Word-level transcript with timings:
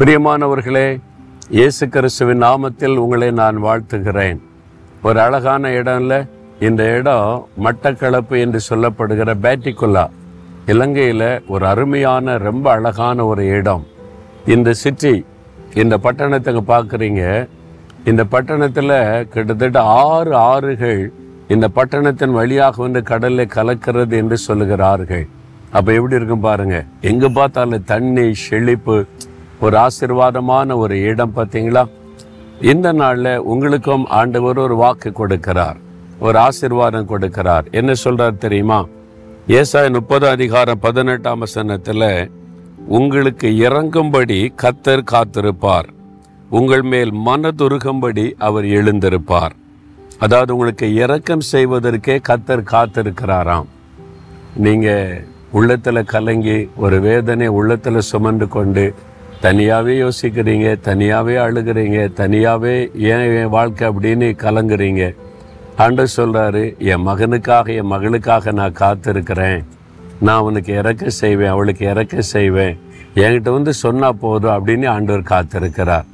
பிரியமானவர்களே 0.00 0.88
இயேசு 1.56 1.84
கிறிஸ்துவின் 1.92 2.42
நாமத்தில் 2.44 2.96
உங்களை 3.02 3.28
நான் 3.38 3.58
வாழ்த்துகிறேன். 3.66 4.40
ஒரு 5.06 5.18
அழகான 5.22 5.68
இடம்ல 5.78 6.14
இந்த 6.66 6.82
இடம் 6.96 7.46
மட்டக்களப்பு 7.66 8.34
என்று 8.44 8.60
சொல்லப்படுகிற 8.66 9.32
பேட்டிக்குல்லா 9.44 10.02
இலங்கையில் 10.72 11.24
ஒரு 11.52 11.64
அருமையான 11.70 12.34
ரொம்ப 12.46 12.66
அழகான 12.76 13.24
ஒரு 13.30 13.44
இடம். 13.58 13.84
இந்த 14.54 14.72
சிட்டி 14.82 15.14
இந்த 15.82 15.96
பட்டணத்தை 16.06 16.62
பார்க்குறீங்க. 16.72 17.22
இந்த 18.10 18.24
பட்டணத்தில் 18.34 18.96
கிட்டத்தட்ட 19.34 19.82
ஆறு 20.08 20.34
ஆறுகள் 20.50 21.00
இந்த 21.54 21.68
பட்டணத்தின் 21.78 22.36
வழியாக 22.40 22.82
வந்து 22.86 23.02
கடலில் 23.12 23.54
கலக்கிறது 23.56 24.16
என்று 24.22 24.38
சொல்லுகிறார்கள். 24.48 25.24
அப்போ 25.76 25.90
எப்படி 25.98 26.18
இருக்கும் 26.20 26.46
பாருங்கள் 26.48 26.86
எங்கே 27.12 27.30
பார்த்தாலும் 27.40 27.88
தண்ணி 27.92 28.26
செழிப்பு 28.44 28.98
ஒரு 29.60 29.76
ஆசிர்வாதமான 29.76 30.76
ஒரு 30.76 31.00
இடம் 31.00 31.32
பார்த்தீங்களா? 31.36 31.84
இந்த 32.60 32.92
நாளில் 32.92 33.38
உங்களுக்கும் 33.38 34.06
ஆண்டவர் 34.06 34.58
ஒரு 34.58 34.76
வாக்கு 34.76 35.10
கொடுக்கிறார் 35.10 35.76
ஒரு 36.20 36.38
ஆசீர்வாதம் 36.38 37.08
கொடுக்கிறார். 37.08 37.70
என்ன 37.70 37.94
சொல்கிறார் 37.94 38.36
தெரியுமா? 38.36 38.86
ஏசாய் 39.48 39.92
முப்பது 39.92 40.28
அதிகாரம் 40.28 40.78
பதினெட்டாம் 40.80 41.38
வசனத்தில் 41.38 42.30
உங்களுக்கு 42.86 43.48
இறங்கும்படி 43.48 44.38
கத்தர் 44.62 45.04
காத்திருப்பார். 45.12 45.88
உங்கள் 46.50 46.82
மேல் 46.82 47.12
மனதுருகும்படி 47.14 48.32
அவர் 48.38 48.64
எழுந்திருப்பார். 48.64 49.54
அதாவது 50.18 50.52
உங்களுக்கு 50.52 50.94
இறக்கம் 50.94 51.46
செய்வதற்கே 51.52 52.20
கத்தர் 52.28 52.64
காத்திருக்கிறாராம். 52.72 53.66
நீங்கள் 54.56 55.26
உள்ளத்தில் 55.50 56.04
கலங்கி 56.04 56.68
ஒரு 56.76 57.00
வேதனை 57.00 57.46
உள்ளத்தில் 57.46 58.08
சுமந்து 58.12 58.48
கொண்டு 58.48 58.94
தனியாகவே 59.40 59.94
யோசிக்கிறீங்க 60.00 60.76
தனியாகவே 60.80 61.36
அழுகிறீங்க 61.36 62.12
தனியாகவே 62.12 62.74
ஏன் 63.10 63.34
என் 63.34 63.48
வாழ்க்கை 63.48 63.88
அப்படின்னு 63.88 64.36
கலங்குறீங்க. 64.42 65.02
ஆண்டவர் 65.76 66.16
சொல்கிறாரு 66.16 66.62
என் 66.84 67.06
மகனுக்காக 67.06 67.74
என் 67.74 67.90
மகளுக்காக 67.90 68.52
நான் 68.52 68.72
காத்திருக்கிறேன். 68.72 69.60
நான் 70.20 70.36
அவனுக்கு 70.36 70.72
இறக்க 70.72 71.08
செய்வேன் 71.10 71.48
அவளுக்கு 71.48 71.84
இறக்க 71.86 72.20
செய்வேன். 72.20 72.76
என்கிட்ட 73.14 73.50
வந்து 73.50 73.72
சொன்னால் 73.74 74.16
போதும் 74.16 74.56
அப்படின்னு 74.56 74.88
ஆண்டவர் 74.88 75.30
காத்திருக்கிறார். 75.30 76.06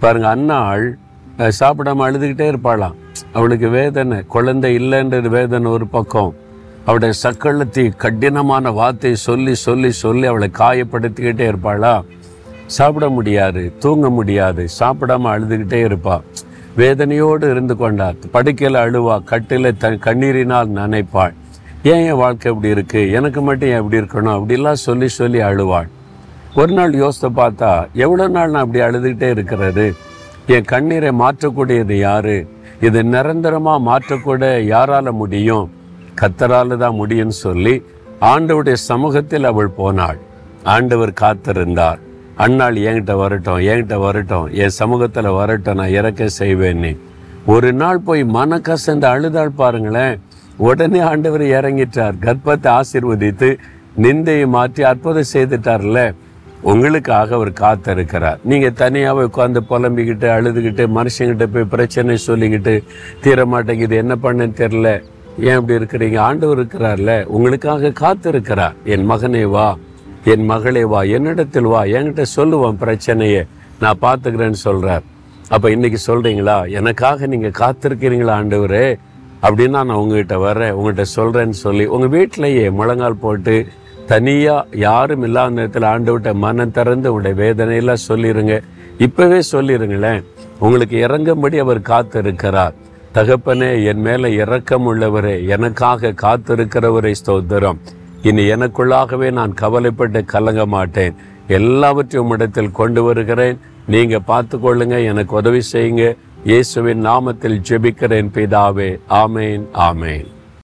பாருங்கள் 0.00 0.30
அன்னாள் 0.30 0.86
அஹ், 1.38 1.52
சாப்பிடாம 1.60 2.04
அழுதுகிட்டே 2.06 2.46
இருப்பாளாம். 2.52 2.96
அவளுக்கு 3.32 3.68
வேதனை 3.68 4.22
குழந்தை 4.26 4.78
இல்லைன்றது 4.78 5.28
வேதனை 5.28 5.70
ஒரு 5.70 5.86
பக்கம். 5.86 6.32
அவளுடைய 6.84 7.14
சக்களத்தை 7.22 7.96
கடினமான 7.96 8.70
வார்த்தையை 8.70 9.16
சொல்லி 9.18 9.54
சொல்லி 9.54 9.90
சொல்லி 9.92 10.26
அவளை 10.26 10.50
காயப்படுத்திக்கிட்டே 10.58 11.46
இருப்பாளா 11.52 11.94
சாப்பிட 12.66 13.08
முடியாது 13.08 13.72
தூங்க 13.78 14.10
முடியாது 14.10 14.68
சாப்பிடாம 14.78 15.30
அழுதுகிட்டே 15.34 15.80
இருப்பா. 15.88 16.20
வேதனையோடு 16.76 17.50
இருந்து 17.50 17.76
கொண்டார் 17.76 18.16
படுக்கையில் 18.30 18.74
அழுவா 18.74 19.16
கட்டில 19.30 19.76
த 19.76 19.90
கண்ணீரினால் 19.90 20.70
நனைப்பாள். 20.78 21.34
ஏன் 21.82 22.06
என் 22.06 22.16
வாழ்க்கை 22.16 22.52
இப்படி 22.52 22.68
இருக்கு? 22.68 23.10
எனக்கு 23.10 23.40
மட்டும் 23.42 23.68
ஏன் 23.68 23.82
இப்படி 23.82 24.00
இருக்கணும்? 24.02 24.36
அப்படிலாம் 24.38 24.72
சொல்லி 24.72 25.08
சொல்லி 25.08 25.40
அழுவாள். 25.40 25.88
ஒரு 26.54 26.72
நாள் 26.72 26.94
யோசித்து 26.94 27.30
பார்த்தா 27.30 27.86
எவ்வளோ 27.92 28.28
நாள் 28.28 28.50
நான் 28.50 28.64
அப்படி 28.64 28.84
அழுதுகிட்டே 28.84 29.30
இருக்கிறது? 29.30 29.94
என் 30.46 30.64
கண்ணீரை 30.64 31.10
மாற்றக்கூடியது 31.10 31.98
யாரு? 31.98 32.46
இது 32.80 33.04
நிரந்தரமாக 33.04 33.84
மாற்றக்கூட 33.90 34.44
யாரால 34.74 35.12
முடியும்? 35.12 35.70
கத்தரால 36.20 36.76
தான் 36.76 36.98
முடியும்னு 37.00 37.36
சொல்லி 37.46 37.84
ஆண்டவருடைய 38.20 38.72
சமூகத்தில் 38.72 39.44
அவள் 39.44 39.68
போனாள். 39.68 40.18
ஆண்டவர் 40.62 41.12
காத்திருந்தார். 41.20 41.98
அண்ணாள் 42.36 42.76
என்கிட்ட 42.88 43.14
வரட்டும் 43.16 43.58
என்கிட்ட 43.58 43.96
வரட்டும் 43.98 44.46
என் 44.52 44.76
சமூகத்தில் 44.78 45.28
வரட்டும் 45.30 45.76
நான் 45.76 45.88
இறக்க 45.88 46.26
செய்வேன்னு 46.38 46.96
ஒரு 47.46 47.72
நாள் 47.72 47.98
போய் 47.98 48.24
மன 48.24 48.58
கசந்து 48.58 49.04
அழுதாள் 49.04 49.50
பாருங்களேன். 49.50 50.20
உடனே 50.56 50.98
ஆண்டவர் 50.98 51.40
இறங்கிட்டார். 51.40 52.14
கர்ப்பத்தை 52.20 52.68
ஆசிர்வதித்து 52.78 53.58
நிந்தையை 54.02 54.46
மாற்றி 54.46 54.82
அற்புதம் 54.82 55.32
செய்துட்டார்ல. 55.32 56.14
உங்களுக்காக 56.62 57.34
அவர் 57.34 57.52
காத்திருக்கிறார். 57.60 58.38
நீங்கள் 58.42 58.72
தனியாக 58.72 59.24
உட்காந்து 59.24 59.60
புலம்பிக்கிட்டு 59.70 60.28
அழுதுகிட்டு 60.36 60.84
மனுஷங்கிட்ட 60.98 61.46
போய் 61.46 61.64
பிரச்சனை 61.64 62.16
சொல்லிக்கிட்டு 62.26 62.84
தீர 63.20 63.46
மாட்டேங்குது 63.46 63.96
என்ன 63.96 64.16
பண்ணுன்னு 64.22 64.60
தெரில 64.62 65.02
ஏன் 65.38 65.58
இப்படி 65.60 65.78
இருக்கிறீங்க? 65.80 66.18
ஆண்டவர் 66.18 66.58
இருக்கிறார்ல. 66.58 67.24
உங்களுக்காக 67.24 67.92
காத்திருக்கிறார். 68.00 68.74
என் 68.84 69.10
மகனே 69.10 69.44
வா. 69.50 69.76
என் 70.32 70.44
மகளே 70.44 70.82
வா 70.84 71.00
என்னிடத்தில் 71.16 71.66
வா 71.72 71.80
என்கிட்ட 71.96 72.22
சொல்லுவான் 72.36 72.78
பிரச்சனையை. 72.82 73.40
நான் 73.80 73.98
பார்த்துக்கிறேன்னு 74.04 74.60
சொல்கிறார் 74.66 75.04
அப்போ 75.48 75.66
இன்னைக்கு 75.70 75.98
சொல்கிறீங்களா 76.06 76.54
எனக்காக 76.78 77.26
நீங்கள் 77.26 77.58
காத்திருக்கிறீங்களா 77.62 78.34
ஆண்டவரே? 78.40 78.86
அப்படின்னா 79.46 79.80
நான் 79.88 80.00
உங்ககிட்ட 80.02 80.36
வர்றேன் 80.38 80.74
உங்கள்கிட்ட 80.76 81.04
சொல்கிறேன்னு 81.16 81.56
சொல்லி 81.64 81.84
உங்கள் 81.86 82.12
வீட்டிலேயே 82.14 82.70
முழங்கால் 82.70 83.20
போட்டு 83.24 83.56
தனியாக 84.12 84.78
யாரும் 84.86 85.22
இல்லாத 85.22 85.54
நேரத்தில் 85.56 85.88
ஆண்டவர்கிட்ட 85.90 86.32
மனம் 86.44 86.72
திறந்து 86.78 87.10
உங்களுடைய 87.12 87.36
வேதனையெல்லாம் 87.42 88.06
சொல்லிடுங்க 88.08 88.56
இப்போவே 89.06 89.40
சொல்லிடுங்களேன் 89.52 90.22
உங்களுக்கு 90.58 90.96
இறங்கும்படி 91.06 91.58
அவர் 91.64 91.80
காத்திருக்கிறார். 91.92 92.74
தகப்பனே 93.14 93.70
என் 93.90 94.02
மேலே 94.06 94.30
இரக்கம் 94.42 94.86
உள்ளவரே 94.92 95.34
எனக்காக 95.46 96.14
காத்திருக்கிறவரை 96.22 97.12
ஸ்தோத்திரம். 97.20 97.80
இனி 98.24 98.42
எனக்குள்ளாகவே 98.52 99.32
நான் 99.32 99.54
கவலைப்பட்டு 99.54 100.24
கலங்க 100.24 100.66
மாட்டேன். 100.66 101.14
எல்லாவற்றையும் 101.48 102.30
இடத்தில் 102.30 102.76
கொண்டு 102.80 103.02
வருகிறேன். 103.02 103.58
நீங்க 103.86 104.18
பார்த்து 104.18 104.58
கொள்ளுங்க 104.58 105.04
எனக்கு 105.04 105.34
உதவி 105.36 105.60
செய்யுங்க. 105.72 106.16
இயேசுவின் 106.44 107.06
நாமத்தில் 107.06 107.58
ஜெபிக்கிறேன் 107.68 108.30
பிதாவே. 108.36 108.90
ஆமேன் 109.22 109.64
ஆமேன். 109.88 110.26